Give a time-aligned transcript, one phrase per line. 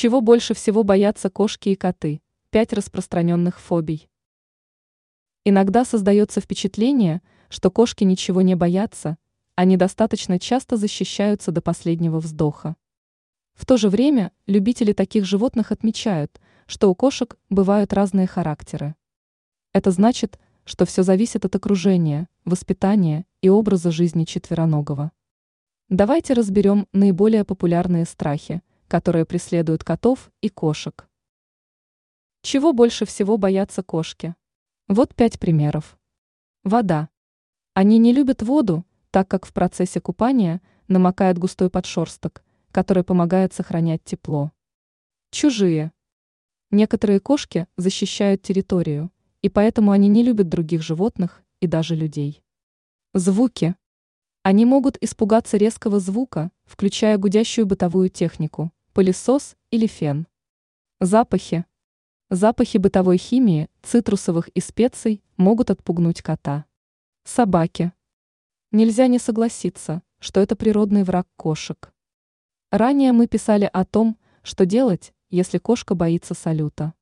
[0.00, 2.22] Чего больше всего боятся кошки и коты?
[2.50, 4.08] Пять распространенных фобий.
[5.44, 9.18] Иногда создается впечатление, что кошки ничего не боятся,
[9.56, 12.76] они достаточно часто защищаются до последнего вздоха.
[13.54, 18.94] В то же время любители таких животных отмечают, что у кошек бывают разные характеры.
[19.72, 25.10] Это значит, что все зависит от окружения, воспитания и образа жизни четвероногого.
[25.88, 31.08] Давайте разберем наиболее популярные страхи, которые преследуют котов и кошек.
[32.42, 34.34] Чего больше всего боятся кошки?
[34.88, 35.98] Вот пять примеров.
[36.64, 37.10] Вода.
[37.74, 44.02] Они не любят воду, так как в процессе купания намокает густой подшерсток, который помогает сохранять
[44.04, 44.50] тепло.
[45.30, 45.92] Чужие.
[46.70, 49.10] Некоторые кошки защищают территорию,
[49.42, 52.42] и поэтому они не любят других животных и даже людей.
[53.14, 53.74] Звуки.
[54.42, 60.26] Они могут испугаться резкого звука, включая гудящую бытовую технику, пылесос или фен.
[60.98, 61.64] Запахи.
[62.30, 66.64] Запахи бытовой химии, цитрусовых и специй могут отпугнуть кота.
[67.22, 67.92] Собаки.
[68.72, 71.94] Нельзя не согласиться, что это природный враг кошек.
[72.72, 76.92] Ранее мы писали о том, что делать, если кошка боится салюта.